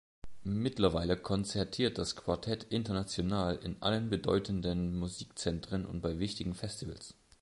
Mittlerweile 0.45 1.15
konzertiert 1.15 1.99
das 1.99 2.15
Quartett 2.15 2.63
international 2.63 3.57
in 3.57 3.79
allen 3.83 4.09
bedeutenden 4.09 4.97
Musikzentren 4.97 5.85
und 5.85 6.01
bei 6.01 6.17
wichtigen 6.17 6.55
Festivals. 6.55 7.13